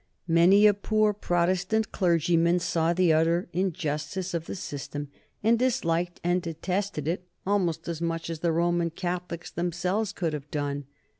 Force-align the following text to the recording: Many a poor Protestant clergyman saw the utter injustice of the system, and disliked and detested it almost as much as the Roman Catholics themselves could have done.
Many 0.27 0.65
a 0.65 0.73
poor 0.73 1.13
Protestant 1.13 1.91
clergyman 1.91 2.57
saw 2.57 2.91
the 2.91 3.13
utter 3.13 3.49
injustice 3.53 4.33
of 4.33 4.47
the 4.47 4.55
system, 4.55 5.09
and 5.43 5.59
disliked 5.59 6.19
and 6.23 6.41
detested 6.41 7.07
it 7.07 7.27
almost 7.45 7.87
as 7.87 8.01
much 8.01 8.27
as 8.27 8.39
the 8.39 8.51
Roman 8.51 8.89
Catholics 8.89 9.51
themselves 9.51 10.11
could 10.11 10.33
have 10.33 10.49
done. 10.49 10.85